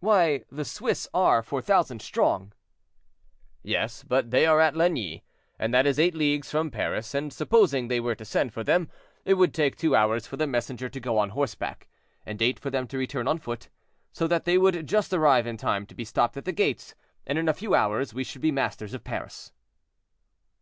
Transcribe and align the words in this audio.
"Why, 0.00 0.42
the 0.50 0.64
Swiss 0.64 1.06
are 1.12 1.42
four 1.42 1.60
thousand 1.60 2.00
strong." 2.00 2.54
"Yes, 3.62 4.02
but 4.04 4.30
they 4.30 4.46
are 4.46 4.58
at 4.58 4.74
Lagny, 4.74 5.22
and 5.58 5.74
that 5.74 5.84
is 5.84 5.98
eight 5.98 6.14
leagues 6.14 6.50
from 6.50 6.70
Paris, 6.70 7.14
and 7.14 7.30
supposing 7.30 7.86
they 7.88 8.00
were 8.00 8.14
to 8.14 8.24
send 8.24 8.54
for 8.54 8.64
them, 8.64 8.88
it 9.26 9.34
would 9.34 9.52
take 9.52 9.76
two 9.76 9.94
hours 9.94 10.26
for 10.26 10.38
the 10.38 10.46
messenger 10.46 10.88
to 10.88 10.98
go 10.98 11.18
on 11.18 11.28
horseback, 11.28 11.88
and 12.24 12.40
eight 12.40 12.58
for 12.58 12.70
them 12.70 12.86
to 12.86 12.96
return 12.96 13.28
on 13.28 13.38
foot, 13.38 13.68
so 14.12 14.26
that 14.26 14.46
they 14.46 14.56
would 14.56 14.86
just 14.86 15.12
arrive 15.12 15.46
in 15.46 15.58
time 15.58 15.84
to 15.84 15.94
be 15.94 16.06
stopped 16.06 16.38
at 16.38 16.46
the 16.46 16.52
gates, 16.52 16.94
and 17.26 17.36
in 17.38 17.46
a 17.46 17.52
few 17.52 17.74
hours 17.74 18.14
we 18.14 18.24
should 18.24 18.40
be 18.40 18.50
masters 18.50 18.94
of 18.94 19.04
Paris." 19.04 19.52